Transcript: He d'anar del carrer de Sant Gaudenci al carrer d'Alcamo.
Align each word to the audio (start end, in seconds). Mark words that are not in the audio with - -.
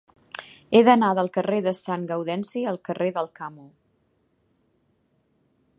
He 0.77 0.79
d'anar 0.87 1.09
del 1.19 1.29
carrer 1.35 1.59
de 1.67 1.73
Sant 1.81 2.07
Gaudenci 2.13 2.65
al 2.71 2.81
carrer 2.89 3.11
d'Alcamo. 3.17 3.69